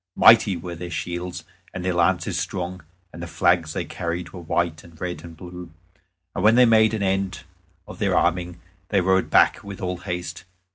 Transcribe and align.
Mighty 0.15 0.57
were 0.57 0.73
their 0.73 0.89
shields, 0.89 1.43
and 1.75 1.85
their 1.85 1.93
lances 1.93 2.35
strong, 2.35 2.81
and 3.13 3.21
the 3.21 3.27
flags 3.27 3.73
that 3.73 3.79
they 3.81 3.85
carried 3.85 4.31
were 4.31 4.39
white 4.41 4.83
and 4.83 4.99
red 4.99 5.23
and 5.23 5.37
blue. 5.37 5.69
And 6.33 6.43
when 6.43 6.55
they 6.55 6.65
made 6.65 6.95
an 6.95 7.03
end 7.03 7.43
of 7.87 7.99
their 7.99 8.17
arming 8.17 8.59
they 8.89 8.99
rode 8.99 9.29
back 9.29 9.63
with 9.63 9.79
all 9.79 9.97
haste. 9.97 10.43